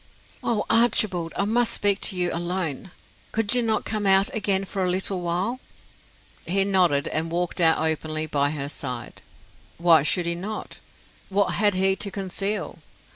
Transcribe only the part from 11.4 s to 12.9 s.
had he to conceal?